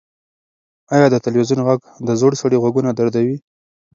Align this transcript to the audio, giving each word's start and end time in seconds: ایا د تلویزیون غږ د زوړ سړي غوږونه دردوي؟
ایا 0.95 1.07
د 1.11 1.15
تلویزیون 1.25 1.61
غږ 1.67 1.79
د 2.07 2.09
زوړ 2.19 2.31
سړي 2.41 2.57
غوږونه 2.63 2.89
دردوي؟ 2.93 3.37